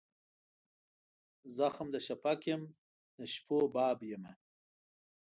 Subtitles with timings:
[1.57, 2.61] زخم د شفق یم
[3.17, 4.33] د شپو باب یمه